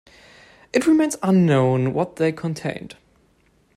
It 0.73 0.87
remains 0.87 1.15
unknown 1.21 1.93
what 1.93 2.15
they 2.15 2.31
contained. 2.31 2.95